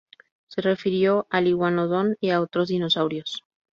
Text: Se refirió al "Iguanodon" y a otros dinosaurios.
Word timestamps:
Se 0.47 0.61
refirió 0.63 1.27
al 1.29 1.45
"Iguanodon" 1.45 2.17
y 2.19 2.31
a 2.31 2.41
otros 2.41 2.69
dinosaurios. 2.69 3.43